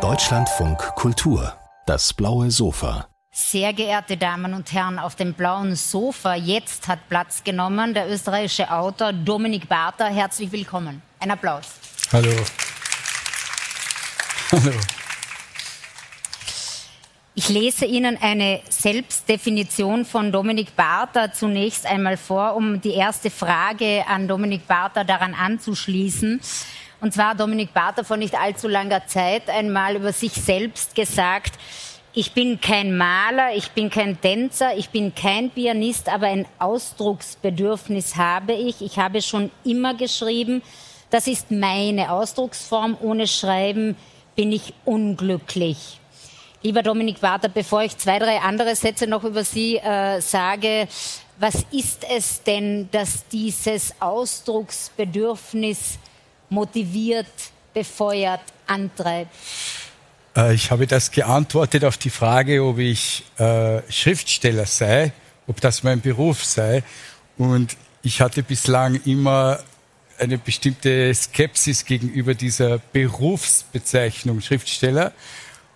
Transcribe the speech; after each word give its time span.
Deutschlandfunk 0.00 0.78
Kultur, 0.94 1.52
das 1.84 2.14
blaue 2.14 2.50
Sofa. 2.50 3.06
Sehr 3.30 3.74
geehrte 3.74 4.16
Damen 4.16 4.54
und 4.54 4.72
Herren, 4.72 4.98
auf 4.98 5.14
dem 5.14 5.34
blauen 5.34 5.76
Sofa 5.76 6.34
jetzt 6.34 6.88
hat 6.88 7.06
Platz 7.10 7.44
genommen 7.44 7.92
der 7.92 8.10
österreichische 8.10 8.70
Autor 8.70 9.12
Dominik 9.12 9.68
Barter. 9.68 10.06
Herzlich 10.06 10.50
willkommen. 10.52 11.02
Ein 11.20 11.32
Applaus. 11.32 11.66
Hallo. 12.14 12.30
Hallo. 14.52 14.72
Ich 17.34 17.50
lese 17.50 17.84
Ihnen 17.84 18.16
eine 18.22 18.60
Selbstdefinition 18.70 20.06
von 20.06 20.32
Dominik 20.32 20.76
Barter 20.76 21.34
zunächst 21.34 21.84
einmal 21.84 22.16
vor, 22.16 22.56
um 22.56 22.80
die 22.80 22.94
erste 22.94 23.30
Frage 23.30 24.04
an 24.06 24.28
Dominik 24.28 24.66
Barter 24.66 25.04
daran 25.04 25.34
anzuschließen. 25.34 26.40
Und 27.02 27.12
zwar 27.12 27.30
hat 27.30 27.40
Dominik 27.40 27.74
Barter 27.74 28.04
vor 28.04 28.16
nicht 28.16 28.36
allzu 28.36 28.68
langer 28.68 29.08
Zeit 29.08 29.50
einmal 29.50 29.96
über 29.96 30.12
sich 30.12 30.34
selbst 30.34 30.94
gesagt, 30.94 31.58
ich 32.14 32.30
bin 32.30 32.60
kein 32.60 32.96
Maler, 32.96 33.56
ich 33.56 33.72
bin 33.72 33.90
kein 33.90 34.20
Tänzer, 34.20 34.76
ich 34.76 34.90
bin 34.90 35.12
kein 35.12 35.50
Pianist, 35.50 36.08
aber 36.08 36.28
ein 36.28 36.46
Ausdrucksbedürfnis 36.60 38.14
habe 38.14 38.52
ich. 38.52 38.82
Ich 38.82 39.00
habe 39.00 39.20
schon 39.20 39.50
immer 39.64 39.94
geschrieben. 39.94 40.62
Das 41.10 41.26
ist 41.26 41.50
meine 41.50 42.12
Ausdrucksform. 42.12 42.96
Ohne 43.00 43.26
Schreiben 43.26 43.96
bin 44.36 44.52
ich 44.52 44.72
unglücklich. 44.84 45.98
Lieber 46.62 46.84
Dominik 46.84 47.20
Warter, 47.20 47.48
bevor 47.48 47.82
ich 47.82 47.98
zwei, 47.98 48.20
drei 48.20 48.38
andere 48.38 48.76
Sätze 48.76 49.08
noch 49.08 49.24
über 49.24 49.42
Sie 49.42 49.78
äh, 49.78 50.20
sage, 50.20 50.86
was 51.38 51.66
ist 51.72 52.06
es 52.08 52.44
denn, 52.44 52.88
dass 52.92 53.26
dieses 53.26 53.92
Ausdrucksbedürfnis 53.98 55.98
motiviert, 56.52 57.26
befeuert, 57.72 58.42
antreibt? 58.66 59.34
Äh, 60.36 60.54
ich 60.54 60.70
habe 60.70 60.86
das 60.86 61.10
geantwortet 61.10 61.84
auf 61.84 61.96
die 61.96 62.10
Frage, 62.10 62.62
ob 62.62 62.78
ich 62.78 63.24
äh, 63.38 63.80
Schriftsteller 63.90 64.66
sei, 64.66 65.12
ob 65.46 65.60
das 65.60 65.82
mein 65.82 66.00
Beruf 66.00 66.44
sei. 66.44 66.82
Und 67.38 67.76
ich 68.02 68.20
hatte 68.20 68.42
bislang 68.42 69.00
immer 69.04 69.58
eine 70.18 70.38
bestimmte 70.38 71.12
Skepsis 71.14 71.84
gegenüber 71.84 72.34
dieser 72.34 72.78
Berufsbezeichnung 72.78 74.40
Schriftsteller 74.40 75.12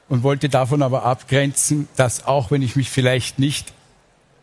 und 0.09 0.23
wollte 0.23 0.49
davon 0.49 0.83
aber 0.83 1.05
abgrenzen, 1.05 1.89
dass 1.97 2.27
auch 2.27 2.51
wenn 2.51 2.63
ich 2.63 2.77
mich 2.77 2.91
vielleicht 2.91 3.39
nicht, 3.39 3.73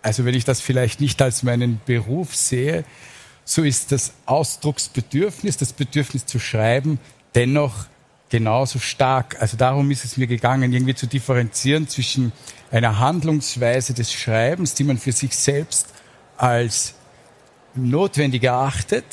also 0.02 0.26
wenn 0.26 0.36
ich 0.36 0.44
das 0.44 0.60
vielleicht 0.60 1.00
nicht 1.00 1.22
als 1.22 1.44
meinen 1.44 1.80
Beruf 1.86 2.36
sehe, 2.36 2.84
so 3.46 3.64
ist 3.64 3.92
das 3.92 4.14
Ausdrucksbedürfnis, 4.26 5.58
das 5.58 5.74
Bedürfnis 5.74 6.26
zu 6.26 6.40
schreiben, 6.40 7.00
dennoch 7.36 7.86
genauso 8.30 8.80
stark. 8.80 9.42
Also 9.42 9.58
darum 9.58 9.92
ist 9.92 10.06
es 10.06 10.18
mir 10.18 10.28
gegangen, 10.28 10.74
irgendwie 10.74 10.96
zu 10.96 11.08
differenzieren 11.08 11.88
zwischen 11.88 12.32
einer 12.72 13.00
Handlungsweise 13.00 13.94
des 13.94 14.12
Schreibens, 14.12 14.74
die 14.74 14.84
man 14.84 14.98
für 14.98 15.12
sich 15.12 15.36
selbst 15.36 15.88
als 16.38 16.96
notwendig 17.76 18.44
erachtet 18.44 19.06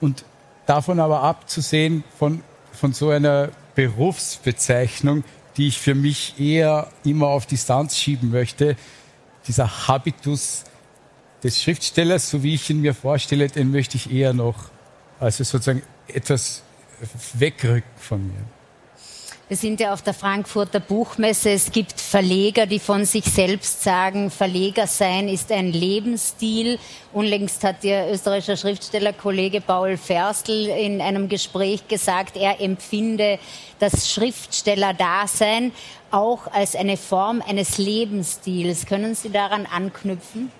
und 0.00 0.24
davon 0.66 1.00
aber 1.00 1.22
abzusehen 1.22 2.04
von, 2.18 2.42
von 2.72 2.92
so 2.92 3.10
einer 3.10 3.50
Berufsbezeichnung, 3.74 5.24
die 5.56 5.68
ich 5.68 5.78
für 5.78 5.94
mich 5.94 6.38
eher 6.38 6.88
immer 7.04 7.28
auf 7.28 7.46
Distanz 7.46 7.96
schieben 7.96 8.30
möchte. 8.30 8.76
Dieser 9.48 9.88
Habitus 9.88 10.64
des 11.46 11.62
Schriftstellers, 11.62 12.28
so 12.28 12.42
wie 12.42 12.54
ich 12.54 12.68
ihn 12.70 12.80
mir 12.80 12.94
vorstelle, 12.94 13.48
den 13.48 13.70
möchte 13.70 13.96
ich 13.96 14.10
eher 14.12 14.32
noch, 14.32 14.56
also 15.20 15.44
sozusagen 15.44 15.82
etwas 16.08 16.62
wegrücken 17.34 17.90
von 17.96 18.26
mir. 18.26 18.44
Wir 19.48 19.56
sind 19.56 19.78
ja 19.78 19.92
auf 19.92 20.02
der 20.02 20.12
Frankfurter 20.12 20.80
Buchmesse. 20.80 21.50
Es 21.50 21.70
gibt 21.70 22.00
Verleger, 22.00 22.66
die 22.66 22.80
von 22.80 23.04
sich 23.04 23.26
selbst 23.26 23.80
sagen, 23.80 24.28
Verleger 24.32 24.88
sein 24.88 25.28
ist 25.28 25.52
ein 25.52 25.72
Lebensstil. 25.72 26.80
Unlängst 27.12 27.62
hat 27.62 27.84
der 27.84 28.12
österreichische 28.12 28.56
Schriftstellerkollege 28.56 29.60
Paul 29.60 29.98
Ferstl 29.98 30.66
in 30.66 31.00
einem 31.00 31.28
Gespräch 31.28 31.86
gesagt, 31.86 32.36
er 32.36 32.60
empfinde 32.60 33.38
das 33.78 34.10
Schriftstellerdasein 34.10 35.70
auch 36.10 36.48
als 36.52 36.74
eine 36.74 36.96
Form 36.96 37.40
eines 37.40 37.78
Lebensstils. 37.78 38.84
Können 38.86 39.14
Sie 39.14 39.30
daran 39.30 39.64
anknüpfen? 39.66 40.50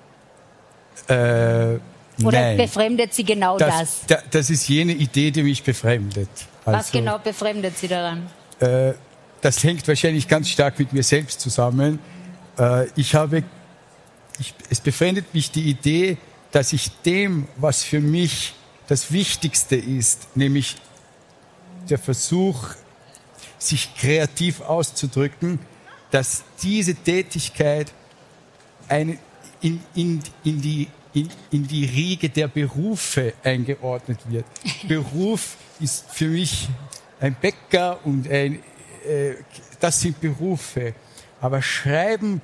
Äh, 1.08 1.12
Oder 1.12 1.80
nein. 2.18 2.56
befremdet 2.56 3.14
Sie 3.14 3.24
genau 3.24 3.58
das? 3.58 4.00
Das, 4.06 4.22
das 4.30 4.50
ist 4.50 4.68
jene 4.68 4.92
Idee, 4.92 5.30
die 5.30 5.42
mich 5.42 5.62
befremdet. 5.62 6.28
Was 6.64 6.74
Also, 6.74 6.98
genau 6.98 7.18
befremdet 7.18 7.78
Sie 7.78 7.88
daran? 7.88 8.26
Äh, 8.60 8.94
das 9.40 9.62
hängt 9.62 9.86
wahrscheinlich 9.86 10.26
ganz 10.26 10.48
stark 10.48 10.78
mit 10.78 10.92
mir 10.92 11.02
selbst 11.02 11.40
zusammen. 11.40 11.98
Äh, 12.58 12.86
ich 12.96 13.14
habe, 13.14 13.44
ich, 14.38 14.54
es 14.70 14.80
befremdet 14.80 15.32
mich 15.34 15.50
die 15.50 15.68
Idee, 15.68 16.16
dass 16.52 16.72
ich 16.72 16.90
dem, 17.02 17.46
was 17.56 17.84
für 17.84 18.00
mich 18.00 18.54
das 18.88 19.12
Wichtigste 19.12 19.76
ist, 19.76 20.36
nämlich 20.36 20.76
der 21.88 21.98
Versuch, 21.98 22.70
sich 23.58 23.94
kreativ 23.96 24.60
auszudrücken, 24.60 25.58
dass 26.10 26.44
diese 26.62 26.94
Tätigkeit 26.94 27.92
eine, 28.88 29.18
in, 29.60 29.80
in, 29.94 30.22
in, 30.44 30.60
die, 30.60 30.88
in, 31.14 31.28
in 31.50 31.66
die 31.66 31.84
Riege 31.84 32.28
der 32.28 32.48
Berufe 32.48 33.34
eingeordnet 33.42 34.20
wird. 34.28 34.44
Beruf 34.88 35.56
ist 35.80 36.10
für 36.10 36.28
mich 36.28 36.68
ein 37.20 37.34
Bäcker 37.40 37.98
und 38.04 38.28
ein, 38.30 38.60
äh, 39.06 39.34
das 39.80 40.00
sind 40.00 40.20
Berufe. 40.20 40.94
Aber 41.40 41.62
Schreiben 41.62 42.40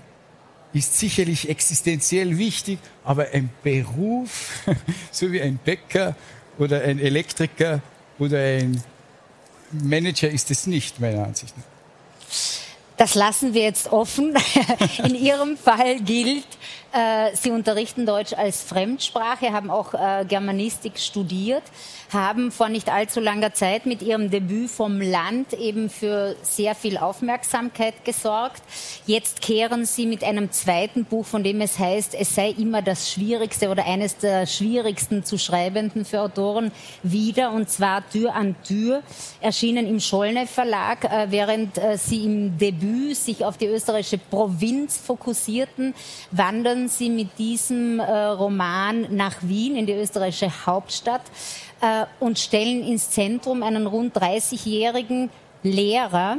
ist 0.73 0.99
sicherlich 0.99 1.49
existenziell 1.49 2.39
wichtig, 2.39 2.79
aber 3.05 3.29
ein 3.33 3.51
Beruf, 3.63 4.65
so 5.11 5.31
wie 5.31 5.41
ein 5.41 5.59
Bäcker 5.59 6.17
oder 6.59 6.83
ein 6.83 6.99
Elektriker 6.99 7.83
oder 8.19 8.39
ein 8.39 8.83
Manager 9.71 10.31
ist 10.31 10.51
es 10.51 10.67
nicht, 10.67 11.01
meiner 11.01 11.25
Ansicht 11.25 11.57
nach. 11.57 11.72
Das 13.03 13.17
lassen 13.17 13.53
wir 13.53 13.63
jetzt 13.63 13.91
offen. 13.93 14.33
In 15.05 15.17
Ihrem 15.17 15.57
Fall 15.57 15.99
gilt, 15.99 16.47
äh, 16.93 17.35
Sie 17.35 17.51
unterrichten 17.51 18.07
Deutsch 18.07 18.33
als 18.33 18.63
Fremdsprache, 18.63 19.53
haben 19.53 19.73
auch 19.73 19.93
äh, 19.93 20.25
Germanistik 20.25 21.01
studiert, 21.01 21.65
haben 22.13 22.53
vor 22.53 22.69
nicht 22.69 22.93
allzu 22.93 23.19
langer 23.19 23.55
Zeit 23.55 23.87
mit 23.87 24.03
Ihrem 24.03 24.31
Debüt 24.31 24.71
vom 24.71 25.01
Land 25.01 25.53
eben 25.55 25.91
für 25.91 26.37
sehr 26.43 26.77
viel 26.77 26.97
Aufmerksamkeit 26.97 28.05
gesorgt. 28.05 28.63
Jetzt 29.05 29.43
kehren 29.43 29.85
Sie 29.85 30.07
mit 30.07 30.23
einem 30.23 30.53
zweiten 30.53 31.05
Buch, 31.05 31.27
von 31.27 31.43
dem 31.43 31.61
es 31.61 31.81
heißt, 31.81 32.15
es 32.15 32.37
sei 32.37 32.51
immer 32.51 32.83
das 32.83 33.11
Schwierigste 33.11 33.71
oder 33.71 33.85
eines 33.85 34.19
der 34.19 34.47
schwierigsten 34.47 35.25
zu 35.25 35.39
Schreibenden 35.39 36.05
für 36.05 36.21
Autoren 36.21 36.71
wieder, 37.03 37.51
und 37.51 37.69
zwar 37.69 38.09
Tür 38.11 38.35
an 38.37 38.55
Tür, 38.63 39.03
erschienen 39.41 39.89
im 39.89 39.99
Schollne 39.99 40.47
Verlag, 40.47 41.05
äh, 41.05 41.27
während 41.31 41.79
äh, 41.79 41.97
Sie 41.99 42.25
im 42.25 42.59
Debüt 42.59 42.92
sich 43.15 43.45
auf 43.45 43.57
die 43.57 43.67
österreichische 43.67 44.19
Provinz 44.19 44.99
fokussierten, 44.99 45.95
wandern 46.31 46.89
Sie 46.89 47.11
mit 47.11 47.39
diesem 47.39 48.01
äh, 48.01 48.05
Roman 48.05 49.15
nach 49.15 49.37
Wien 49.43 49.77
in 49.77 49.87
die 49.87 49.93
österreichische 49.93 50.67
Hauptstadt 50.67 51.23
äh, 51.81 52.07
und 52.21 52.39
stellen 52.39 52.83
ins 52.87 53.11
Zentrum 53.11 53.63
einen 53.63 53.87
rund 53.87 54.17
30-jährigen 54.17 55.31
Lehrer, 55.63 56.39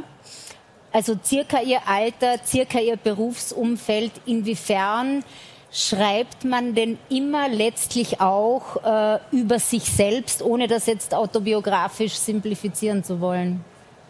also 0.92 1.16
circa 1.24 1.60
ihr 1.60 1.80
Alter, 1.88 2.36
circa 2.46 2.78
ihr 2.78 2.96
Berufsumfeld. 2.96 4.12
Inwiefern 4.26 5.24
schreibt 5.72 6.44
man 6.44 6.76
denn 6.76 6.98
immer 7.08 7.48
letztlich 7.48 8.20
auch 8.20 8.76
äh, 8.84 9.18
über 9.32 9.58
sich 9.58 9.82
selbst, 9.82 10.40
ohne 10.40 10.68
das 10.68 10.86
jetzt 10.86 11.12
autobiografisch 11.12 12.14
simplifizieren 12.14 13.02
zu 13.02 13.20
wollen? 13.20 13.64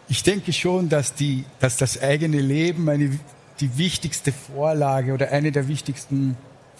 Ich 0.07 0.23
denke 0.23 0.53
schon, 0.53 0.89
dass, 0.89 1.13
die, 1.15 1.45
dass 1.59 1.77
das 1.77 2.01
eigene 2.01 2.39
Leben 2.39 2.87
eine, 2.89 3.19
die 3.59 3.77
wichtigste 3.77 4.31
Vorlage 4.31 5.13
oder 5.13 5.31
eine 5.31 5.51
der 5.51 5.67
wichtigsten 5.67 6.37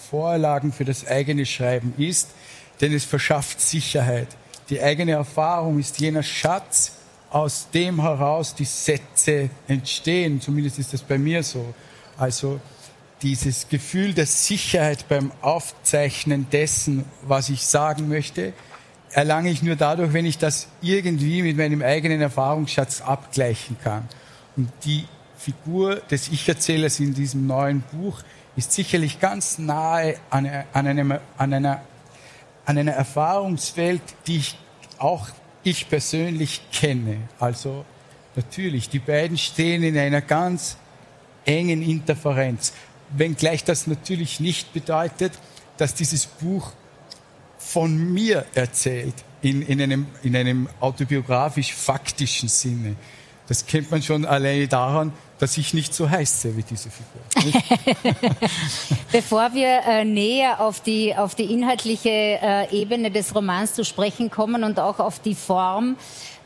Vorlagen 0.09 0.71
für 0.71 0.85
das 0.85 1.07
eigene 1.07 1.45
Schreiben 1.45 1.93
ist, 1.97 2.29
denn 2.81 2.93
es 2.93 3.03
verschafft 3.03 3.61
Sicherheit. 3.61 4.27
Die 4.69 4.81
eigene 4.81 5.13
Erfahrung 5.13 5.79
ist 5.79 5.99
jener 5.99 6.23
Schatz, 6.23 6.93
aus 7.31 7.67
dem 7.73 8.01
heraus 8.01 8.55
die 8.55 8.65
Sätze 8.65 9.49
entstehen. 9.67 10.39
Zumindest 10.39 10.79
ist 10.79 10.93
das 10.93 11.01
bei 11.01 11.17
mir 11.17 11.43
so. 11.43 11.73
Also 12.17 12.59
dieses 13.21 13.67
Gefühl 13.67 14.13
der 14.13 14.25
Sicherheit 14.25 15.07
beim 15.09 15.31
Aufzeichnen 15.41 16.47
dessen, 16.51 17.05
was 17.23 17.49
ich 17.49 17.65
sagen 17.65 18.07
möchte, 18.07 18.53
erlange 19.15 19.49
ich 19.49 19.63
nur 19.63 19.77
dadurch, 19.77 20.11
wenn 20.11 20.25
ich 20.25 20.37
das 20.37 20.67
irgendwie 20.81 21.41
mit 21.41 21.55
meinem 21.55 21.81
eigenen 21.81 22.19
Erfahrungsschatz 22.19 22.99
abgleichen 22.99 23.77
kann. 23.81 24.09
Und 24.57 24.69
die 24.83 25.05
Figur 25.37 25.95
des 26.11 26.27
Ich-Erzählers 26.27 26.99
in 26.99 27.13
diesem 27.13 27.47
neuen 27.47 27.81
Buch 27.93 28.19
ist 28.57 28.73
sicherlich 28.73 29.21
ganz 29.21 29.57
nahe 29.57 30.17
an, 30.29 30.45
an, 30.73 30.87
einem, 30.87 31.13
an, 31.37 31.53
einer, 31.53 31.81
an 32.65 32.77
einer 32.77 32.91
Erfahrungswelt, 32.91 34.01
die 34.27 34.37
ich 34.37 34.57
auch 34.97 35.29
ich 35.63 35.87
persönlich 35.87 36.61
kenne. 36.73 37.17
Also 37.39 37.85
natürlich, 38.35 38.89
die 38.89 38.99
beiden 38.99 39.37
stehen 39.37 39.81
in 39.83 39.97
einer 39.97 40.21
ganz 40.21 40.75
engen 41.45 41.81
Interferenz. 41.81 42.73
Wenngleich 43.11 43.63
das 43.63 43.87
natürlich 43.87 44.41
nicht 44.41 44.73
bedeutet, 44.73 45.31
dass 45.77 45.93
dieses 45.93 46.25
Buch 46.25 46.73
von 47.65 48.13
mir 48.13 48.45
erzählt, 48.53 49.15
in, 49.41 49.61
in 49.63 49.81
einem, 49.81 50.07
in 50.23 50.35
einem 50.35 50.69
autobiografisch-faktischen 50.79 52.49
Sinne. 52.49 52.95
Das 53.47 53.65
kennt 53.65 53.91
man 53.91 54.01
schon 54.01 54.25
alleine 54.25 54.67
daran, 54.67 55.13
dass 55.37 55.57
ich 55.57 55.73
nicht 55.73 55.93
so 55.93 56.09
heiße 56.09 56.55
wie 56.55 56.63
diese 56.63 56.89
Figur. 56.89 57.51
Bevor 59.11 59.53
wir 59.53 59.81
äh, 59.87 60.05
näher 60.05 60.61
auf 60.61 60.79
die, 60.79 61.15
auf 61.15 61.35
die 61.35 61.51
inhaltliche 61.51 62.09
äh, 62.09 62.75
Ebene 62.75 63.11
des 63.11 63.35
Romans 63.35 63.73
zu 63.73 63.83
sprechen 63.83 64.31
kommen 64.31 64.63
und 64.63 64.79
auch 64.79 64.99
auf 64.99 65.19
die 65.19 65.35
Form, 65.35 65.97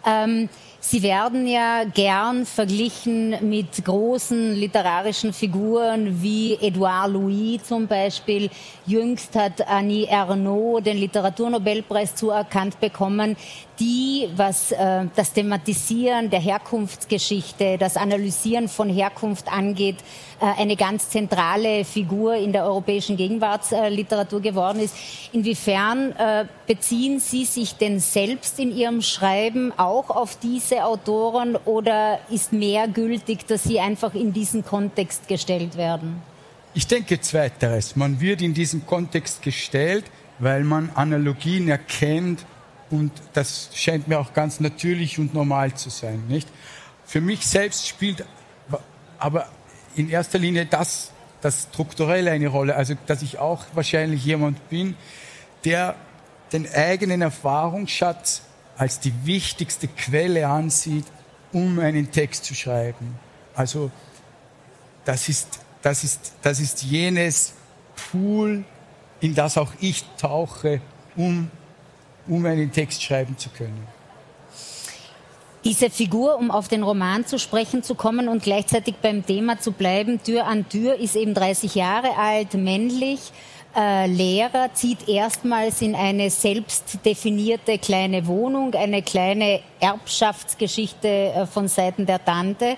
ähm, 0.06 0.50
Sie 0.82 1.04
werden 1.04 1.46
ja 1.46 1.84
gern 1.84 2.46
verglichen 2.46 3.36
mit 3.50 3.84
großen 3.84 4.56
literarischen 4.56 5.34
Figuren 5.34 6.22
wie 6.22 6.54
Edouard 6.54 7.12
Louis 7.12 7.62
zum 7.64 7.86
Beispiel. 7.86 8.50
Jüngst 8.86 9.36
hat 9.36 9.68
Annie 9.68 10.08
Ernaux 10.08 10.82
den 10.82 10.98
Literaturnobelpreis 10.98 12.16
zuerkannt 12.16 12.80
bekommen, 12.80 13.36
die, 13.80 14.28
was 14.36 14.72
äh, 14.72 15.06
das 15.16 15.34
Thematisieren 15.34 16.30
der 16.30 16.40
Herkunftsgeschichte, 16.40 17.78
das 17.78 17.96
Analysieren 17.96 18.68
von 18.68 18.90
Herkunft 18.90 19.52
angeht, 19.52 19.98
äh, 20.42 20.62
eine 20.62 20.76
ganz 20.76 21.10
zentrale 21.10 21.86
Figur 21.86 22.36
in 22.36 22.52
der 22.52 22.66
europäischen 22.66 23.16
Gegenwartsliteratur 23.16 24.42
geworden 24.42 24.80
ist. 24.80 24.96
Inwiefern 25.32 26.12
äh, 26.14 26.46
beziehen 26.68 27.20
Sie 27.20 27.46
sich 27.46 27.76
denn 27.76 28.00
selbst 28.00 28.60
in 28.60 28.76
Ihrem 28.76 29.02
Schreiben 29.02 29.72
auch 29.78 30.10
auf 30.10 30.38
diese 30.38 30.69
Autoren 30.78 31.56
oder 31.56 32.20
ist 32.30 32.54
mehr 32.54 32.88
gültig, 32.88 33.48
dass 33.48 33.64
sie 33.64 33.80
einfach 33.80 34.14
in 34.14 34.34
diesen 34.34 34.64
Kontext 34.66 35.28
gestellt 35.28 35.78
werden? 35.78 36.22
Ich 36.74 36.88
denke 36.88 37.20
zweiteres. 37.20 37.96
Man 37.96 38.22
wird 38.22 38.42
in 38.42 38.54
diesen 38.54 38.86
Kontext 38.86 39.42
gestellt, 39.42 40.06
weil 40.38 40.64
man 40.64 40.92
Analogien 40.96 41.68
erkennt 41.68 42.46
und 42.90 43.12
das 43.34 43.70
scheint 43.74 44.08
mir 44.08 44.20
auch 44.20 44.34
ganz 44.34 44.60
natürlich 44.60 45.20
und 45.20 45.34
normal 45.34 45.74
zu 45.74 45.90
sein, 45.90 46.24
nicht? 46.28 46.48
Für 47.06 47.22
mich 47.22 47.46
selbst 47.46 47.88
spielt 47.88 48.24
aber 49.18 49.48
in 49.96 50.10
erster 50.10 50.40
Linie 50.40 50.66
das, 50.66 51.12
das 51.42 51.68
Strukturelle 51.72 52.32
eine 52.32 52.48
Rolle, 52.48 52.76
also 52.76 52.94
dass 53.08 53.22
ich 53.22 53.40
auch 53.40 53.66
wahrscheinlich 53.74 54.24
jemand 54.24 54.70
bin, 54.70 54.96
der 55.66 55.96
den 56.54 56.72
eigenen 56.72 57.22
Erfahrungsschatz 57.22 58.44
als 58.80 59.00
die 59.00 59.14
wichtigste 59.26 59.88
Quelle 59.88 60.48
ansieht, 60.48 61.06
um 61.54 61.78
einen 61.78 62.12
Text 62.12 62.46
zu 62.46 62.56
schreiben. 62.56 63.20
Also 63.54 63.92
das 65.06 65.30
ist, 65.30 65.60
das 65.84 66.04
ist, 66.04 66.34
das 66.42 66.60
ist 66.60 66.82
jenes 66.82 67.54
Pool, 68.12 68.64
in 69.20 69.36
das 69.36 69.58
auch 69.58 69.72
ich 69.80 70.04
tauche, 70.18 70.82
um 71.16 71.52
um 72.30 72.46
einen 72.46 72.72
Text 72.72 73.04
schreiben 73.04 73.38
zu 73.38 73.50
können. 73.50 73.88
Diese 75.66 75.90
Figur, 75.90 76.38
um 76.38 76.52
auf 76.52 76.70
den 76.70 76.84
Roman 76.84 77.26
zu 77.26 77.38
sprechen 77.38 77.84
zu 77.84 77.96
kommen 77.96 78.30
und 78.30 78.44
gleichzeitig 78.44 78.96
beim 79.02 79.26
Thema 79.26 79.60
zu 79.60 79.74
bleiben, 79.74 80.24
Tür 80.24 80.46
an 80.46 80.70
Tür, 80.70 80.96
ist 80.96 81.18
eben 81.18 81.34
30 81.34 81.76
Jahre 81.76 82.16
alt, 82.18 82.54
männlich, 82.54 83.34
Lehrer, 83.76 84.74
zieht 84.74 85.08
erstmals 85.08 85.82
in 85.82 85.96
eine 85.96 86.30
selbst 86.30 87.06
definierte 87.06 87.78
kleine 87.78 88.26
Wohnung, 88.26 88.74
eine 88.74 89.02
kleine 89.04 89.62
Erbschaftsgeschichte 89.80 91.08
äh, 91.08 91.46
von 91.46 91.68
Seiten 91.68 92.06
der 92.06 92.24
Tante. 92.24 92.78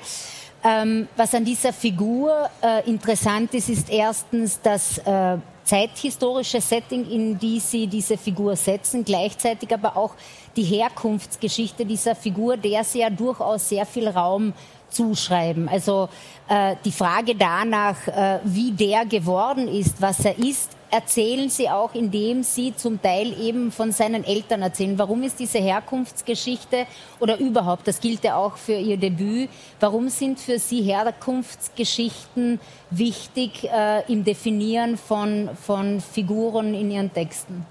Ähm, 0.63 1.07
was 1.15 1.33
an 1.33 1.45
dieser 1.45 1.73
Figur 1.73 2.49
äh, 2.61 2.87
interessant 2.87 3.53
ist, 3.53 3.69
ist 3.69 3.89
erstens, 3.89 4.61
dass 4.61 4.99
äh, 4.99 5.37
zeithistorische 5.63 6.61
Setting, 6.61 7.09
in 7.09 7.39
die 7.39 7.59
sie 7.59 7.87
diese 7.87 8.17
Figur 8.17 8.55
setzen, 8.55 9.05
gleichzeitig 9.05 9.73
aber 9.73 9.95
auch 9.95 10.13
die 10.55 10.63
Herkunftsgeschichte 10.63 11.85
dieser 11.85 12.15
Figur, 12.15 12.57
der 12.57 12.83
sie 12.83 12.99
ja 12.99 13.09
durchaus 13.09 13.69
sehr 13.69 13.85
viel 13.85 14.07
Raum 14.07 14.53
zuschreiben. 14.91 15.67
Also 15.67 16.09
äh, 16.47 16.75
die 16.85 16.91
Frage 16.91 17.35
danach, 17.35 18.07
äh, 18.07 18.39
wie 18.43 18.71
der 18.71 19.05
geworden 19.05 19.67
ist, 19.67 20.01
was 20.01 20.23
er 20.25 20.37
ist, 20.37 20.71
erzählen 20.91 21.49
sie 21.49 21.69
auch, 21.69 21.95
indem 21.95 22.43
sie 22.43 22.75
zum 22.75 23.01
Teil 23.01 23.33
eben 23.39 23.71
von 23.71 23.91
seinen 23.91 24.25
Eltern 24.25 24.61
erzählen. 24.61 24.99
Warum 24.99 25.23
ist 25.23 25.39
diese 25.39 25.59
Herkunftsgeschichte 25.59 26.85
oder 27.19 27.39
überhaupt, 27.39 27.87
das 27.87 27.99
gilt 28.01 28.23
ja 28.23 28.35
auch 28.35 28.57
für 28.57 28.73
ihr 28.73 28.97
Debüt, 28.97 29.49
warum 29.79 30.09
sind 30.09 30.39
für 30.39 30.59
sie 30.59 30.81
Herkunftsgeschichten 30.81 32.59
wichtig 32.89 33.69
äh, 33.71 34.03
im 34.11 34.25
Definieren 34.25 34.97
von, 34.97 35.49
von 35.65 36.01
Figuren 36.01 36.73
in 36.73 36.91
ihren 36.91 37.13
Texten? 37.13 37.65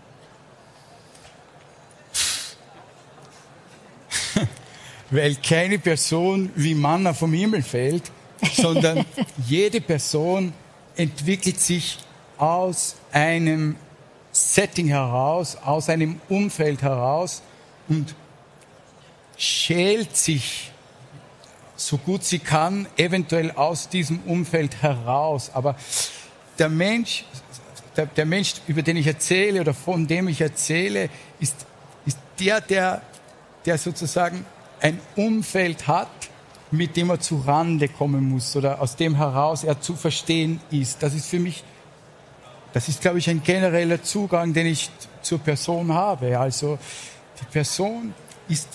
Weil 5.11 5.37
keine 5.37 5.79
Person 5.79 6.51
wie 6.55 6.75
Manna 6.75 7.13
vom 7.13 7.33
Himmel 7.33 7.63
fällt, 7.63 8.11
sondern 8.55 9.05
jede 9.47 9.81
Person 9.81 10.53
entwickelt 10.97 11.59
sich 11.59 11.99
aus 12.39 12.97
einem 13.13 13.77
Setting 14.33 14.89
heraus, 14.89 15.57
aus 15.57 15.89
einem 15.89 16.21
Umfeld 16.29 16.83
heraus 16.83 17.43
und 17.89 18.15
schält 19.37 20.17
sich 20.17 20.71
so 21.81 21.97
gut 21.97 22.25
sie 22.25 22.39
kann, 22.39 22.87
eventuell 22.97 23.51
aus 23.53 23.89
diesem 23.89 24.21
Umfeld 24.27 24.83
heraus. 24.83 25.51
Aber 25.53 25.77
der 26.59 26.69
Mensch, 26.69 27.25
der, 27.97 28.07
der, 28.07 28.27
Mensch, 28.27 28.55
über 28.67 28.83
den 28.83 28.99
ich 28.99 29.07
erzähle 29.07 29.61
oder 29.63 29.73
von 29.73 30.07
dem 30.07 30.29
ich 30.29 30.41
erzähle, 30.41 31.09
ist, 31.41 31.67
ist 32.05 32.19
der, 32.39 32.61
der, 32.61 33.03
der 33.65 33.79
sozusagen 33.79 34.45
ein 34.81 35.01
Umfeld 35.17 35.87
hat, 35.87 36.09
mit 36.71 36.97
dem 36.97 37.11
er 37.11 37.21
zu 37.21 37.37
Rande 37.39 37.89
kommen 37.89 38.29
muss 38.29 38.55
oder 38.57 38.81
aus 38.81 38.97
dem 38.97 39.17
heraus 39.17 39.65
er 39.65 39.81
zu 39.81 39.97
verstehen 39.97 40.61
ist. 40.71 41.03
Das 41.03 41.15
ist 41.15 41.27
für 41.27 41.41
mich 41.41 41.65
das 42.73 42.89
ist, 42.89 43.01
glaube 43.01 43.19
ich, 43.19 43.29
ein 43.29 43.43
genereller 43.43 44.03
Zugang, 44.03 44.53
den 44.53 44.67
ich 44.67 44.91
zur 45.23 45.39
Person 45.39 45.93
habe. 45.93 46.39
Also 46.39 46.79
die 47.41 47.45
Person 47.47 48.15
ist, 48.49 48.69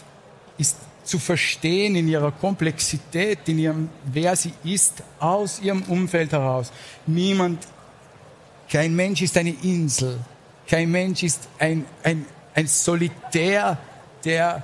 ist 0.58 0.78
zu 1.04 1.20
verstehen 1.20 1.96
in 1.96 2.08
ihrer 2.08 2.32
Komplexität, 2.32 3.40
in 3.48 3.60
ihrem, 3.60 3.90
wer 4.06 4.36
sie 4.36 4.54
ist, 4.64 5.04
aus 5.20 5.60
ihrem 5.62 5.84
Umfeld 5.84 6.32
heraus. 6.32 6.72
Niemand, 7.06 7.66
kein 8.70 8.96
Mensch 8.96 9.22
ist 9.22 9.38
eine 9.38 9.56
Insel. 9.62 10.20
Kein 10.68 10.92
Mensch 10.92 11.24
ist 11.24 11.48
ein, 11.60 11.86
ein, 12.04 12.26
ein 12.54 12.68
Solitär, 12.68 13.78
der 14.24 14.64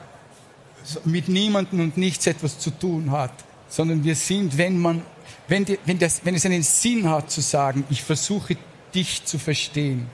mit 1.05 1.27
niemandem 1.27 1.79
und 1.79 1.97
nichts 1.97 2.27
etwas 2.27 2.59
zu 2.59 2.71
tun 2.71 3.11
hat, 3.11 3.33
sondern 3.69 4.03
wir 4.03 4.15
sind, 4.15 4.57
wenn 4.57 4.77
man, 4.77 5.01
wenn, 5.47 5.65
die, 5.65 5.79
wenn, 5.85 6.00
das, 6.00 6.21
wenn 6.23 6.35
es 6.35 6.45
einen 6.45 6.63
Sinn 6.63 7.09
hat 7.09 7.31
zu 7.31 7.41
sagen, 7.41 7.85
ich 7.89 8.03
versuche 8.03 8.57
dich 8.93 9.23
zu 9.25 9.39
verstehen, 9.39 10.07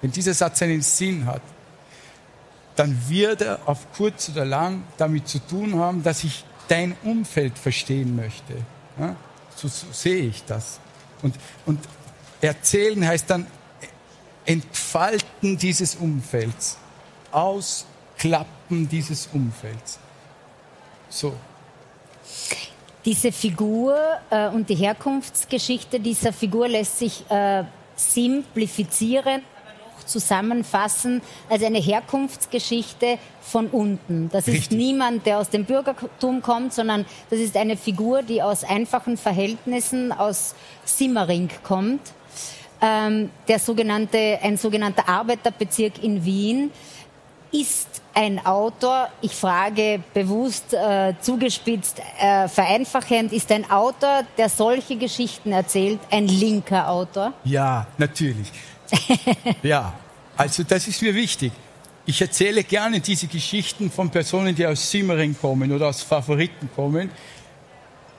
wenn 0.00 0.12
dieser 0.12 0.34
Satz 0.34 0.62
einen 0.62 0.82
Sinn 0.82 1.26
hat, 1.26 1.42
dann 2.76 2.98
wird 3.08 3.42
er 3.42 3.60
auf 3.66 3.92
kurz 3.92 4.28
oder 4.30 4.44
lang 4.44 4.82
damit 4.96 5.28
zu 5.28 5.38
tun 5.38 5.78
haben, 5.78 6.02
dass 6.02 6.24
ich 6.24 6.44
dein 6.68 6.96
Umfeld 7.04 7.58
verstehen 7.58 8.16
möchte. 8.16 8.54
Ja? 8.98 9.16
So, 9.54 9.68
so, 9.68 9.86
sehe 9.92 10.26
ich 10.26 10.44
das. 10.44 10.80
Und, 11.22 11.36
und 11.66 11.80
erzählen 12.40 13.06
heißt 13.06 13.30
dann 13.30 13.46
entfalten 14.44 15.56
dieses 15.56 15.94
Umfelds, 15.94 16.76
ausklappen 18.14 18.88
dieses 18.88 19.28
Umfelds. 19.32 19.98
So. 21.08 21.34
Diese 23.04 23.32
Figur 23.32 23.96
äh, 24.30 24.48
und 24.48 24.68
die 24.68 24.74
Herkunftsgeschichte 24.74 26.00
dieser 26.00 26.32
Figur 26.32 26.68
lässt 26.68 26.98
sich 26.98 27.30
äh, 27.30 27.64
simplifizieren, 27.96 29.42
zusammenfassen 30.06 31.22
als 31.48 31.62
eine 31.62 31.78
Herkunftsgeschichte 31.78 33.18
von 33.40 33.68
unten. 33.68 34.30
Das 34.30 34.46
Richtig. 34.46 34.62
ist 34.62 34.72
niemand, 34.72 35.26
der 35.26 35.38
aus 35.38 35.50
dem 35.50 35.64
Bürgertum 35.64 36.42
kommt, 36.42 36.72
sondern 36.72 37.04
das 37.30 37.40
ist 37.40 37.56
eine 37.56 37.76
Figur, 37.76 38.22
die 38.22 38.42
aus 38.42 38.64
einfachen 38.64 39.16
Verhältnissen 39.16 40.12
aus 40.12 40.54
Simmering 40.84 41.50
kommt. 41.62 42.00
Ähm, 42.80 43.30
der 43.48 43.58
sogenannte, 43.58 44.38
ein 44.42 44.56
sogenannter 44.56 45.08
Arbeiterbezirk 45.08 46.02
in 46.02 46.24
Wien 46.24 46.70
ist 47.54 48.02
ein 48.14 48.44
Autor, 48.44 49.08
ich 49.20 49.32
frage 49.32 50.02
bewusst 50.12 50.74
äh, 50.74 51.14
zugespitzt, 51.20 52.00
äh, 52.20 52.48
vereinfachend, 52.48 53.32
ist 53.32 53.50
ein 53.52 53.70
Autor, 53.70 54.24
der 54.36 54.48
solche 54.48 54.96
Geschichten 54.96 55.52
erzählt, 55.52 56.00
ein 56.10 56.26
linker 56.26 56.88
Autor? 56.88 57.32
Ja, 57.44 57.86
natürlich. 57.96 58.52
ja, 59.62 59.92
also 60.36 60.62
das 60.64 60.88
ist 60.88 61.00
mir 61.00 61.14
wichtig. 61.14 61.52
ich 62.06 62.20
erzähle 62.20 62.64
gerne 62.64 63.00
diese 63.00 63.26
Geschichten 63.26 63.90
von 63.90 64.10
Personen, 64.10 64.54
die 64.54 64.66
aus 64.66 64.90
Simmering 64.90 65.36
kommen 65.40 65.72
oder 65.72 65.88
aus 65.88 66.02
Favoriten 66.02 66.68
kommen, 66.74 67.10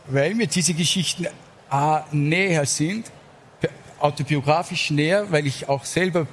weil 0.08 0.34
mir 0.34 0.48
diese 0.48 0.74
Geschichten 0.74 1.28
A, 1.70 2.04
näher 2.12 2.66
sind, 2.66 3.12
autobiografisch 4.00 4.92
näher, 4.92 5.32
weil 5.32 5.48
ich 5.48 5.68
auch 5.68 5.84
selber 5.84 6.28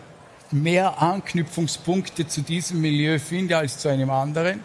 mehr 0.53 1.01
Anknüpfungspunkte 1.01 2.27
zu 2.27 2.43
diesem 2.43 2.81
Milieu 2.81 3.19
finde 3.19 3.57
als 3.57 3.79
zu 3.79 3.89
einem 3.89 4.11
anderen. 4.11 4.61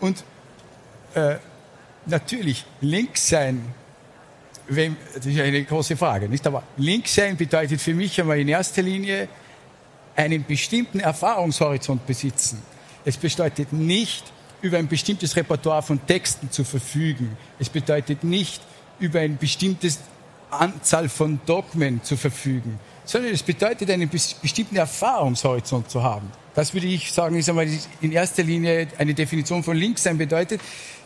Und 0.00 0.24
äh, 1.14 1.36
natürlich, 2.06 2.64
links 2.80 3.28
sein, 3.28 3.74
wem, 4.68 4.96
das 5.14 5.26
ist 5.26 5.40
eine 5.40 5.64
große 5.64 5.96
Frage, 5.96 6.28
nicht? 6.28 6.46
Aber 6.46 6.62
links 6.76 7.14
sein 7.14 7.36
bedeutet 7.36 7.80
für 7.80 7.94
mich 7.94 8.20
einmal 8.20 8.38
in 8.38 8.48
erster 8.48 8.82
Linie 8.82 9.28
einen 10.14 10.44
bestimmten 10.44 11.00
Erfahrungshorizont 11.00 12.06
besitzen. 12.06 12.62
Es 13.04 13.16
bedeutet 13.16 13.72
nicht, 13.72 14.32
über 14.62 14.78
ein 14.78 14.88
bestimmtes 14.88 15.36
Repertoire 15.36 15.82
von 15.82 16.04
Texten 16.06 16.50
zu 16.50 16.64
verfügen. 16.64 17.36
Es 17.58 17.68
bedeutet 17.68 18.24
nicht, 18.24 18.62
über 18.98 19.20
ein 19.20 19.36
bestimmtes 19.36 20.00
Anzahl 20.50 21.08
von 21.08 21.38
Dogmen 21.46 22.02
zu 22.02 22.16
verfügen, 22.16 22.78
sondern 23.06 23.32
es 23.32 23.42
bedeutet, 23.42 23.90
einen 23.90 24.10
bestimmten 24.10 24.76
Erfahrungshorizont 24.76 25.88
zu 25.88 26.02
haben. 26.02 26.30
Das 26.54 26.74
würde 26.74 26.86
ich 26.86 27.12
sagen, 27.12 27.36
ist 27.36 27.48
einmal 27.48 27.68
in 28.00 28.12
erster 28.12 28.42
Linie 28.42 28.88
eine 28.98 29.14
Definition 29.14 29.62
von 29.62 29.76
links 29.76 30.02
sein 30.02 30.18
bedeutet, 30.18 30.60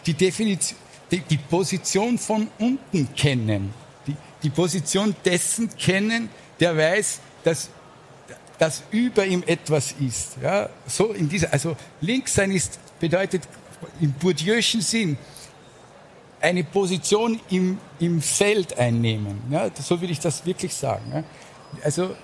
die, 0.06 0.14
Definition, 0.14 0.78
die, 1.10 1.20
die 1.20 1.36
Position 1.36 2.18
von 2.18 2.48
unten 2.58 3.14
kennen, 3.14 3.72
die, 4.06 4.16
die 4.42 4.50
Position 4.50 5.14
dessen 5.24 5.68
kennen, 5.76 6.28
der 6.58 6.76
weiß, 6.76 7.20
dass 7.44 7.70
dass 8.60 8.82
über 8.90 9.24
ihm 9.24 9.42
etwas 9.46 9.94
ist. 9.98 10.36
Ja, 10.42 10.68
so 10.86 11.12
in 11.12 11.30
dieser, 11.30 11.50
also 11.50 11.74
links 12.02 12.34
sein 12.34 12.52
ist, 12.52 12.78
bedeutet 13.00 13.42
im 14.00 14.14
Bourdieu'schen 14.20 14.82
Sinn 14.82 15.16
eine 16.42 16.62
Position 16.64 17.40
im, 17.48 17.78
im 17.98 18.20
Feld 18.20 18.76
einnehmen. 18.76 19.40
Ja, 19.50 19.70
so 19.80 19.98
will 20.02 20.10
ich 20.10 20.20
das 20.20 20.44
wirklich 20.44 20.74
sagen. 20.74 21.04
Ja. 21.10 21.24
Also 21.82 22.14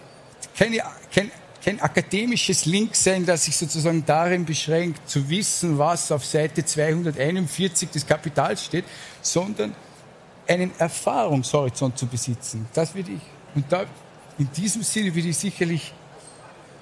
keine, 0.56 0.82
kein, 1.12 1.30
kein 1.64 1.80
akademisches 1.80 2.66
Linksein, 2.66 3.26
das 3.26 3.44
sich 3.44 3.56
sozusagen 3.56 4.04
darin 4.06 4.44
beschränkt, 4.44 5.08
zu 5.08 5.28
wissen, 5.28 5.78
was 5.78 6.12
auf 6.12 6.24
Seite 6.24 6.64
241 6.64 7.90
des 7.90 8.06
Kapitals 8.06 8.64
steht, 8.64 8.84
sondern 9.20 9.74
einen 10.46 10.70
Erfahrungshorizont 10.78 11.98
zu 11.98 12.06
besitzen. 12.06 12.66
Das 12.72 12.94
würde 12.94 13.12
ich, 13.12 13.22
und 13.54 13.70
da, 13.70 13.84
in 14.38 14.48
diesem 14.52 14.82
Sinne 14.82 15.14
würde 15.14 15.28
ich 15.28 15.36
sicherlich 15.36 15.92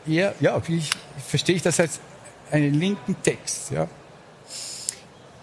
eher, 0.06 0.34
ja, 0.40 0.60
ich, 0.68 0.90
verstehe 1.26 1.56
ich 1.56 1.62
das 1.62 1.80
als 1.80 2.00
einen 2.50 2.74
linken 2.74 3.16
Text, 3.22 3.70
ja. 3.70 3.88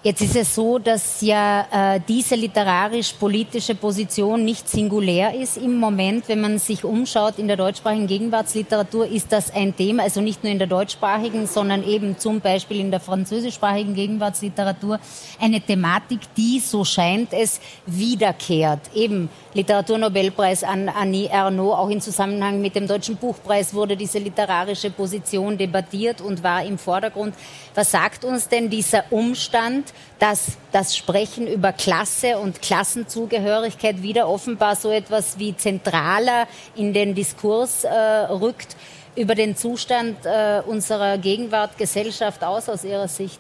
Jetzt 0.04 0.22
ist 0.24 0.36
es 0.36 0.56
so, 0.56 0.80
dass 0.80 1.22
ja 1.22 1.68
äh, 1.96 2.00
diese 2.08 2.34
literarisch-politische 2.34 3.76
Position 3.76 4.44
nicht 4.44 4.68
singulär 4.68 5.40
ist 5.40 5.58
im 5.58 5.78
Moment. 5.78 6.28
Wenn 6.28 6.42
man 6.42 6.58
sich 6.58 6.84
umschaut 6.84 7.38
in 7.38 7.48
der 7.48 7.56
deutschsprachigen 7.56 8.08
Gegenwartsliteratur, 8.08 9.06
ist 9.06 9.32
das 9.32 9.54
ein 9.54 9.76
Thema, 9.76 10.02
also 10.02 10.20
nicht 10.20 10.44
nur 10.44 10.52
in 10.52 10.58
der 10.58 10.66
deutschsprachigen, 10.66 11.46
sondern 11.46 11.88
eben 11.88 12.18
zum 12.18 12.42
Beispiel 12.42 12.80
in 12.80 12.90
der 12.90 13.00
französischsprachigen 13.00 13.94
Gegenwartsliteratur 13.94 15.00
eine 15.40 15.62
Thematik, 15.62 16.22
die, 16.36 16.60
so 16.60 16.84
scheint 16.84 17.32
es, 17.32 17.62
wiederkehrt. 17.86 18.80
Eben 18.96 19.30
Literaturnobelpreis 19.54 20.64
an 20.64 20.90
Annie 20.90 21.28
Ernaux, 21.28 21.76
auch 21.76 21.90
in 21.90 22.02
Zusammenhang 22.02 22.60
mit 22.60 22.76
dem 22.76 22.88
Deutschen 22.88 23.18
Buchpreis 23.18 23.76
wurde 23.76 23.96
diese 23.96 24.18
literarische 24.18 24.90
Position 24.90 25.60
debattiert 25.60 26.22
und 26.22 26.42
war 26.42 26.64
im 26.64 26.80
Vordergrund. 26.80 27.36
Was 27.76 27.92
sagt 27.92 28.26
uns 28.26 28.48
denn 28.48 28.72
dieser 28.72 29.04
Umstand, 29.12 29.91
dass 30.20 30.58
das 30.72 30.96
Sprechen 30.96 31.48
über 31.48 31.74
Klasse 31.74 32.38
und 32.38 32.62
Klassenzugehörigkeit 32.62 34.02
wieder 34.02 34.28
offenbar 34.28 34.76
so 34.76 34.92
etwas 34.92 35.40
wie 35.40 35.56
zentraler 35.56 36.48
in 36.76 36.94
den 36.94 37.16
Diskurs 37.16 37.84
äh, 37.84 37.90
rückt, 37.90 38.76
über 39.16 39.36
den 39.36 39.56
Zustand 39.56 40.26
äh, 40.26 40.62
unserer 40.66 41.18
Gegenwart 41.18 41.78
Gesellschaft 41.78 42.44
aus, 42.44 42.70
aus 42.70 42.84
Ihrer 42.84 43.08
Sicht? 43.08 43.40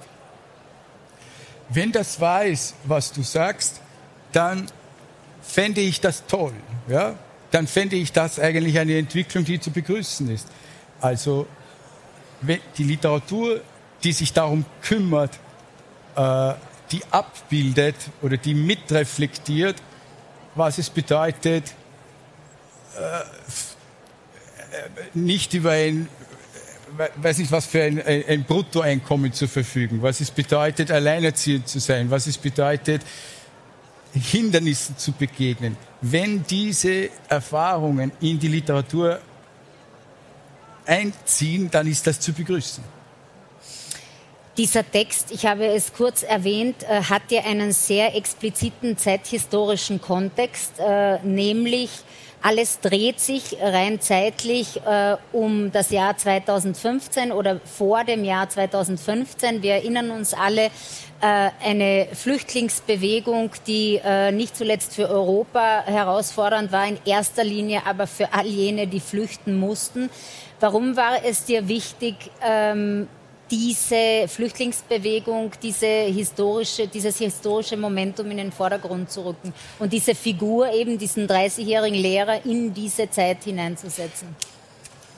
Wenn 1.70 1.92
das 1.92 2.20
weiß, 2.20 2.74
was 2.84 3.12
du 3.14 3.22
sagst, 3.24 3.80
dann 4.34 4.66
fände 5.42 5.82
ich 5.82 6.02
das 6.02 6.26
toll. 6.26 6.54
Ja? 6.88 7.16
Dann 7.52 7.68
fände 7.68 7.96
ich 7.96 8.12
das 8.12 8.40
eigentlich 8.40 8.80
eine 8.80 8.98
Entwicklung, 8.98 9.46
die 9.46 9.60
zu 9.60 9.72
begrüßen 9.72 10.30
ist. 10.30 10.48
Also 11.00 11.48
die 12.78 12.84
Literatur 12.84 13.62
die 14.04 14.14
sich 14.14 14.34
darum 14.34 14.66
kümmert, 14.82 15.32
äh, 16.16 16.54
die 16.92 17.02
abbildet 17.12 17.96
oder 18.22 18.38
die 18.38 18.54
mitreflektiert, 18.54 19.76
was 20.56 20.78
es 20.78 20.90
bedeutet, 20.90 21.74
äh, 22.98 23.22
nicht 25.14 25.54
über 25.54 25.72
ein, 25.72 26.08
weiß 27.18 27.38
nicht 27.38 27.52
was 27.52 27.66
für 27.66 27.84
ein, 27.84 28.02
ein 28.06 28.44
Bruttoeinkommen 28.44 29.34
zu 29.34 29.48
verfügen, 29.48 30.02
was 30.02 30.22
es 30.22 30.32
bedeutet, 30.32 30.92
alleinerziehend 30.92 31.68
zu 31.68 31.80
sein, 31.80 32.10
was 32.10 32.28
es 32.28 32.38
bedeutet, 32.38 33.02
Hindernissen 34.14 34.98
zu 34.98 35.14
begegnen. 35.14 35.78
Wenn 36.02 36.44
diese 36.44 37.10
Erfahrungen 37.30 38.12
in 38.20 38.40
die 38.40 38.50
Literatur 38.50 39.20
einziehen, 40.86 41.70
dann 41.72 41.88
ist 41.88 42.06
das 42.08 42.20
zu 42.20 42.34
begrüßen. 42.34 42.84
Dieser 44.58 44.90
Text, 44.90 45.32
ich 45.32 45.46
habe 45.46 45.66
es 45.68 45.94
kurz 45.94 46.24
erwähnt, 46.24 46.84
äh, 46.84 47.04
hat 47.04 47.22
ja 47.30 47.44
einen 47.46 47.72
sehr 47.72 48.16
expliziten 48.18 48.98
zeithistorischen 48.98 50.02
Kontext, 50.02 50.74
äh, 50.78 51.20
nämlich 51.20 51.90
alles 52.42 52.82
dreht 52.82 53.22
sich 53.22 53.56
rein 53.62 54.02
zeitlich 54.02 54.82
äh, 54.86 55.16
um 55.32 55.72
das 55.72 55.90
Jahr 55.92 56.18
2015 56.18 57.32
oder 57.32 57.62
vor 57.64 58.04
dem 58.04 58.26
Jahr 58.26 58.50
2015. 58.50 59.64
Wir 59.64 59.76
erinnern 59.76 60.12
uns 60.12 60.34
alle, 60.34 60.70
eine 61.24 62.08
Flüchtlingsbewegung, 62.14 63.52
die 63.68 64.02
nicht 64.32 64.58
zuletzt 64.58 64.96
für 64.96 65.08
Europa 65.08 65.84
herausfordernd 65.86 66.72
war, 66.72 66.88
in 66.88 66.98
erster 67.06 67.44
Linie 67.44 67.86
aber 67.86 68.08
für 68.08 68.34
all 68.34 68.48
jene, 68.48 68.88
die 68.88 69.00
flüchten 69.00 69.60
mussten. 69.60 70.10
Warum 70.60 70.96
war 70.96 71.24
es 71.24 71.46
dir 71.46 71.68
wichtig, 71.68 72.16
ähm, 72.44 73.08
diese 73.52 74.28
Flüchtlingsbewegung, 74.28 75.52
diese 75.62 75.86
historische, 75.86 76.88
dieses 76.88 77.18
historische 77.18 77.76
Momentum 77.76 78.32
in 78.32 78.38
den 78.38 78.52
Vordergrund 78.52 79.12
zu 79.12 79.26
rücken 79.26 79.54
und 79.78 79.92
diese 79.92 80.16
Figur, 80.16 80.72
eben 80.74 80.98
diesen 80.98 81.28
30-jährigen 81.28 82.00
Lehrer, 82.00 82.46
in 82.46 82.74
diese 82.74 83.10
Zeit 83.10 83.44
hineinzusetzen? 83.44 84.30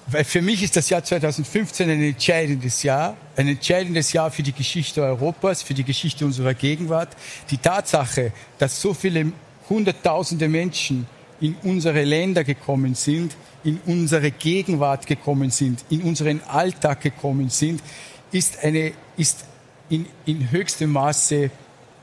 Weil 0.08 0.26
für 0.26 0.42
mich 0.42 0.62
ist 0.62 0.76
das 0.76 0.90
Jahr 0.90 1.04
2015 1.04 1.90
ein 1.90 2.02
entscheidendes 2.02 2.84
Jahr, 2.84 3.16
ein 3.38 3.48
entscheidendes 3.48 4.12
Jahr 4.12 4.32
für 4.32 4.44
die 4.44 4.52
Geschichte 4.52 5.02
Europas, 5.02 5.64
für 5.64 5.74
die 5.74 5.84
Geschichte 5.84 6.26
unserer 6.26 6.54
Gegenwart. 6.54 7.10
Die 7.50 7.58
Tatsache, 7.58 8.34
dass 8.58 8.82
so 8.82 8.94
viele 8.94 9.32
Hunderttausende 9.70 10.50
Menschen 10.50 11.08
in 11.40 11.56
unsere 11.64 12.04
Länder 12.04 12.44
gekommen 12.44 12.96
sind, 12.96 13.36
in 13.64 13.80
unsere 13.86 14.32
Gegenwart 14.32 15.08
gekommen 15.08 15.52
sind, 15.52 15.86
in 15.90 16.02
unseren 16.02 16.42
Alltag 16.48 17.02
gekommen 17.02 17.50
sind, 17.50 17.82
ist, 18.34 18.64
eine, 18.64 18.94
ist 19.18 19.46
in, 19.90 20.08
in 20.26 20.52
höchstem 20.52 20.92
Maße 20.92 21.52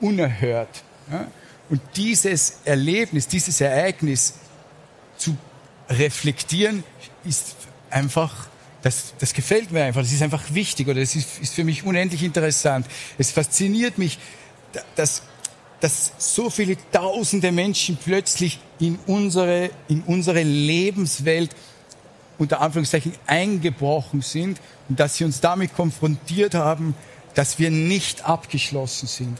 unerhört. 0.01 0.83
Ja? 1.11 1.27
Und 1.69 1.81
dieses 1.97 2.59
Erlebnis, 2.65 3.29
dieses 3.29 3.61
Ereignis 3.61 4.35
zu 5.17 5.37
reflektieren, 5.89 6.83
ist 7.25 7.57
einfach, 7.91 8.49
das, 8.83 9.15
das 9.19 9.35
gefällt 9.35 9.71
mir 9.71 9.85
einfach, 9.85 10.01
das 10.03 10.13
ist 10.13 10.23
einfach 10.23 10.43
wichtig 10.53 10.89
oder 10.89 11.01
es 11.01 11.15
ist, 11.15 11.41
ist 11.41 11.55
für 11.55 11.65
mich 11.65 11.85
unendlich 11.85 12.23
interessant. 12.23 12.87
Es 13.19 13.31
fasziniert 13.31 13.99
mich, 13.99 14.19
dass, 14.97 15.23
dass 15.81 16.13
so 16.19 16.51
viele 16.51 16.77
tausende 16.91 17.53
Menschen 17.53 17.99
plötzlich 18.03 18.59
in 18.79 18.99
unsere, 19.07 19.71
in 19.89 20.03
unsere 20.03 20.43
Lebenswelt 20.43 21.55
unter 22.41 22.61
Anführungszeichen 22.61 23.13
eingebrochen 23.27 24.23
sind 24.23 24.61
und 24.89 24.99
dass 24.99 25.17
sie 25.17 25.25
uns 25.25 25.41
damit 25.41 25.75
konfrontiert 25.77 26.55
haben, 26.55 26.95
dass 27.35 27.59
wir 27.59 27.71
nicht 27.71 28.25
abgeschlossen 28.25 29.07
sind. 29.07 29.39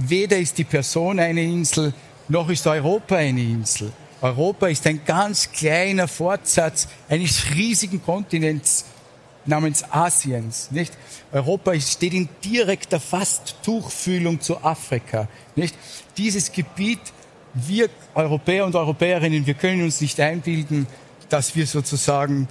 Weder 0.00 0.38
ist 0.38 0.58
die 0.58 0.64
Person 0.64 1.18
eine 1.18 1.42
Insel, 1.42 1.92
noch 2.28 2.48
ist 2.48 2.66
Europa 2.66 3.16
eine 3.16 3.42
Insel. 3.42 3.92
Europa 4.20 4.68
ist 4.68 4.86
ein 4.86 5.00
ganz 5.04 5.50
kleiner 5.50 6.06
Fortsatz 6.06 6.86
eines 7.08 7.54
riesigen 7.54 8.02
Kontinents 8.02 8.84
namens 9.46 9.82
Asiens, 9.90 10.70
nicht? 10.70 10.92
Europa 11.32 11.78
steht 11.80 12.12
in 12.12 12.28
direkter 12.44 13.00
fast 13.00 13.56
Tuchfühlung 13.62 14.38
zu 14.40 14.62
Afrika, 14.62 15.28
nicht? 15.56 15.74
Dieses 16.18 16.52
Gebiet, 16.52 17.00
wir 17.54 17.88
Europäer 18.14 18.66
und 18.66 18.76
Europäerinnen, 18.76 19.46
wir 19.46 19.54
können 19.54 19.82
uns 19.82 20.02
nicht 20.02 20.20
einbilden, 20.20 20.86
dass 21.30 21.56
wir 21.56 21.66
sozusagen 21.66 22.48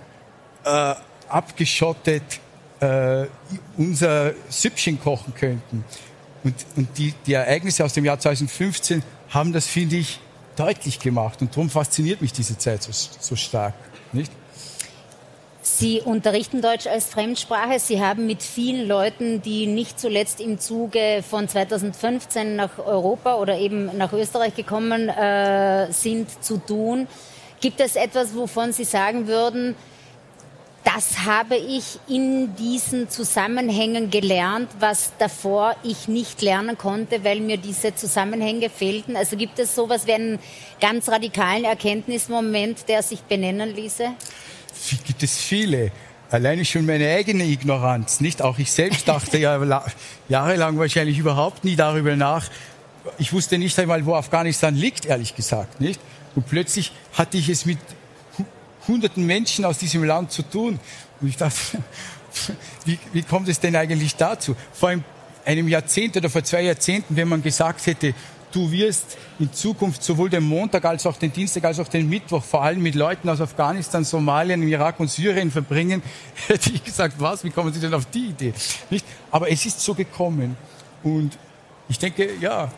äh, 0.66 0.96
abgeschottet 1.28 2.24
äh, 2.80 3.26
unser 3.78 4.34
Süppchen 4.50 5.00
kochen 5.00 5.34
könnten. 5.36 5.84
Und, 6.44 6.56
und 6.76 6.98
die, 6.98 7.14
die 7.26 7.34
Ereignisse 7.34 7.84
aus 7.84 7.94
dem 7.94 8.06
Jahr 8.06 8.20
2015 8.20 9.04
haben 9.30 9.54
das, 9.54 9.68
finde 9.68 9.98
ich, 9.98 10.20
deutlich 10.56 11.00
gemacht. 11.00 11.42
Und 11.42 11.52
darum 11.52 11.70
fasziniert 11.70 12.22
mich 12.22 12.34
diese 12.34 12.58
Zeit 12.58 12.84
so, 12.84 12.92
so 12.92 13.36
stark. 13.36 13.74
Nicht? 14.12 14.32
Sie 15.62 16.02
unterrichten 16.02 16.62
Deutsch 16.62 16.88
als 16.88 17.06
Fremdsprache. 17.06 17.80
Sie 17.80 18.02
haben 18.02 18.26
mit 18.26 18.42
vielen 18.42 18.88
Leuten, 18.88 19.42
die 19.42 19.68
nicht 19.68 20.00
zuletzt 20.00 20.42
im 20.42 20.60
Zuge 20.60 21.24
von 21.28 21.48
2015 21.48 22.56
nach 22.56 22.80
Europa 22.80 23.36
oder 23.36 23.58
eben 23.58 23.96
nach 23.98 24.12
Österreich 24.12 24.56
gekommen 24.56 25.10
äh, 25.10 25.92
sind, 25.92 26.44
zu 26.44 26.58
tun. 26.58 27.08
Gibt 27.62 27.80
es 27.82 27.96
etwas, 27.96 28.36
wovon 28.36 28.72
Sie 28.72 28.86
sagen 28.86 29.28
würden, 29.28 29.76
das 30.86 31.20
habe 31.26 31.56
ich 31.56 32.00
in 32.08 32.56
diesen 32.56 33.10
Zusammenhängen 33.10 34.10
gelernt, 34.10 34.70
was 34.80 35.12
davor 35.20 35.76
ich 35.84 36.08
nicht 36.08 36.42
lernen 36.42 36.78
konnte, 36.78 37.24
weil 37.24 37.42
mir 37.42 37.58
diese 37.58 37.94
Zusammenhänge 37.94 38.70
fehlten. 38.70 39.16
Also 39.16 39.36
gibt 39.36 39.60
es 39.60 39.76
sowas 39.76 40.08
wie 40.08 40.14
einen 40.14 40.40
ganz 40.80 41.10
radikalen 41.10 41.66
Erkenntnismoment, 41.66 42.88
der 42.88 43.04
sich 43.04 43.22
benennen 43.22 43.76
ließe? 43.76 44.10
Gibt 45.06 45.22
es 45.22 45.38
viele. 45.38 45.92
Alleine 46.32 46.64
schon 46.64 46.86
meine 46.86 47.10
eigene 47.12 47.44
Ignoranz, 47.44 48.22
nicht? 48.22 48.42
Auch 48.42 48.58
ich 48.58 48.72
selbst 48.72 49.08
dachte 49.08 49.38
ja 49.38 49.84
jahrelang 50.30 50.78
wahrscheinlich 50.80 51.18
überhaupt 51.18 51.66
nie 51.66 51.76
darüber 51.76 52.16
nach. 52.16 52.50
Ich 53.18 53.34
wusste 53.34 53.58
nicht 53.58 53.78
einmal, 53.80 54.06
wo 54.06 54.14
Afghanistan 54.16 54.76
liegt, 54.76 55.06
ehrlich 55.06 55.36
gesagt, 55.36 55.82
nicht? 55.82 56.00
Und 56.36 56.48
plötzlich 56.48 56.92
hatte 57.14 57.38
ich 57.38 57.50
es 57.50 57.66
mit 57.66 57.80
hunderten 58.88 59.26
Menschen 59.26 59.66
aus 59.66 59.78
diesem 59.78 60.04
Land 60.04 60.32
zu 60.32 60.44
tun. 60.44 60.80
Und 61.22 61.28
ich 61.28 61.38
dachte, 61.38 61.58
wie, 62.86 63.00
wie 63.14 63.24
kommt 63.24 63.48
es 63.48 63.60
denn 63.60 63.76
eigentlich 63.76 64.16
dazu? 64.16 64.56
Vor 64.74 64.90
einem, 64.90 65.04
einem 65.46 65.68
Jahrzehnt 65.68 66.18
oder 66.18 66.30
vor 66.30 66.44
zwei 66.44 66.64
Jahrzehnten, 66.64 67.16
wenn 67.16 67.28
man 67.28 67.42
gesagt 67.42 67.86
hätte, 67.86 68.14
du 68.52 68.72
wirst 68.72 69.18
in 69.38 69.52
Zukunft 69.54 70.04
sowohl 70.04 70.30
den 70.30 70.44
Montag 70.44 70.84
als 70.86 71.06
auch 71.06 71.18
den 71.18 71.32
Dienstag 71.32 71.64
als 71.66 71.80
auch 71.80 71.88
den 71.88 72.10
Mittwoch 72.10 72.44
vor 72.44 72.64
allem 72.64 72.82
mit 72.82 72.96
Leuten 72.96 73.30
aus 73.30 73.42
Afghanistan, 73.42 74.04
Somalien, 74.04 74.64
Irak 74.68 75.00
und 75.00 75.10
Syrien 75.10 75.52
verbringen, 75.52 76.02
hätte 76.48 76.72
ich 76.72 76.84
gesagt, 76.84 77.16
was, 77.20 77.44
wie 77.44 77.52
kommen 77.52 77.74
Sie 77.74 77.80
denn 77.80 77.94
auf 77.94 78.06
die 78.08 78.28
Idee? 78.28 78.54
Nicht? 78.90 79.06
Aber 79.32 79.52
es 79.52 79.66
ist 79.66 79.80
so 79.82 79.94
gekommen. 79.94 80.58
Und 81.04 81.38
ich 81.88 82.00
denke, 82.00 82.30
ja, 82.40 82.72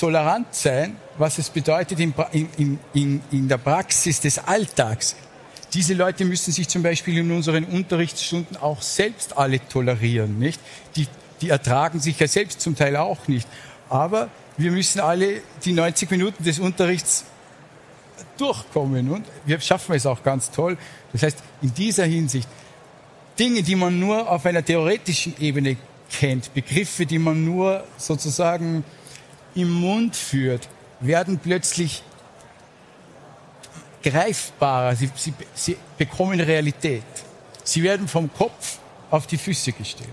tolerant 0.00 0.54
sein, 0.54 0.96
was 1.18 1.36
es 1.36 1.50
bedeutet 1.50 2.00
in, 2.00 2.14
in, 2.32 2.78
in, 2.94 3.20
in 3.30 3.48
der 3.48 3.58
Praxis 3.58 4.20
des 4.20 4.38
Alltags. 4.38 5.14
Diese 5.74 5.92
Leute 5.92 6.24
müssen 6.24 6.52
sich 6.52 6.68
zum 6.68 6.82
Beispiel 6.82 7.18
in 7.18 7.30
unseren 7.30 7.64
Unterrichtsstunden 7.64 8.56
auch 8.56 8.80
selbst 8.80 9.36
alle 9.36 9.60
tolerieren, 9.68 10.38
nicht? 10.38 10.58
Die, 10.96 11.06
die 11.42 11.50
ertragen 11.50 12.00
sich 12.00 12.18
ja 12.18 12.26
selbst 12.26 12.62
zum 12.62 12.74
Teil 12.74 12.96
auch 12.96 13.28
nicht. 13.28 13.46
Aber 13.90 14.30
wir 14.56 14.72
müssen 14.72 15.00
alle 15.00 15.42
die 15.64 15.72
90 15.72 16.10
Minuten 16.10 16.44
des 16.44 16.58
Unterrichts 16.58 17.24
durchkommen 18.38 19.10
und 19.10 19.26
wir 19.44 19.60
schaffen 19.60 19.94
es 19.94 20.06
auch 20.06 20.22
ganz 20.22 20.50
toll. 20.50 20.78
Das 21.12 21.22
heißt, 21.22 21.38
in 21.60 21.74
dieser 21.74 22.06
Hinsicht, 22.06 22.48
Dinge, 23.38 23.62
die 23.62 23.76
man 23.76 23.98
nur 23.98 24.30
auf 24.30 24.46
einer 24.46 24.64
theoretischen 24.64 25.34
Ebene 25.40 25.76
kennt, 26.10 26.52
Begriffe, 26.54 27.04
die 27.04 27.18
man 27.18 27.44
nur 27.44 27.84
sozusagen 27.98 28.82
im 29.54 29.70
Mund 29.70 30.16
führt, 30.16 30.68
werden 31.00 31.38
plötzlich 31.38 32.02
greifbarer. 34.02 34.96
Sie, 34.96 35.10
sie, 35.14 35.34
sie 35.54 35.76
bekommen 35.98 36.40
Realität. 36.40 37.02
Sie 37.64 37.82
werden 37.82 38.08
vom 38.08 38.32
Kopf 38.32 38.78
auf 39.10 39.26
die 39.26 39.38
Füße 39.38 39.72
gestellt. 39.72 40.08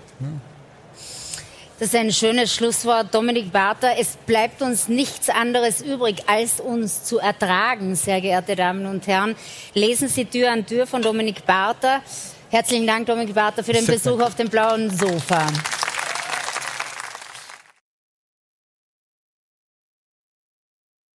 Das 1.79 1.89
ist 1.89 1.96
ein 1.96 2.12
schönes 2.12 2.56
Schlusswort, 2.56 3.13
Dominik 3.13 3.51
Barter. 3.51 4.00
Es 4.00 4.17
bleibt 4.25 4.63
uns 4.63 4.88
nichts 4.88 5.29
anderes 5.29 5.82
übrig, 5.82 6.23
als 6.26 6.60
uns 6.60 7.04
zu 7.04 7.19
ertragen, 7.19 7.95
sehr 7.95 8.19
geehrte 8.19 8.56
Damen 8.56 8.88
und 8.88 9.06
Herren. 9.06 9.36
Lesen 9.76 10.08
Sie 10.08 10.26
Tür 10.26 10.52
an 10.52 10.65
Tür 10.65 10.88
von 10.88 11.04
Dominik 11.04 11.45
Barter. 11.45 12.02
Herzlichen 12.50 12.88
Dank, 12.88 13.06
Dominik 13.06 13.36
Barter, 13.36 13.63
für 13.63 13.73
den 13.73 13.86
Besuch 13.86 14.19
auf 14.21 14.34
dem 14.34 14.50
blauen 14.50 14.89
Sofa. 14.89 15.45